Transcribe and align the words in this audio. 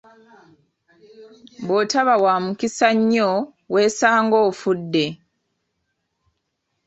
Bw'otaba 1.65 2.15
wa 2.23 2.33
mukisa 2.43 2.89
nnyo 2.97 3.29
weesanga 3.73 4.37
ofudde! 4.49 5.05